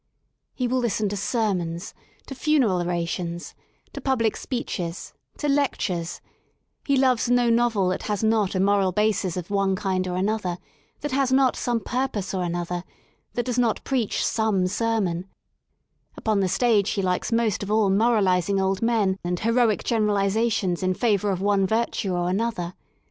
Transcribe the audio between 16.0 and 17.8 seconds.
upon the stage he likes most of